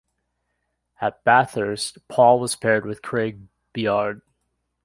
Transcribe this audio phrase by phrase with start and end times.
[0.99, 4.23] At Bathurst, Paul was paired with Craig Baird.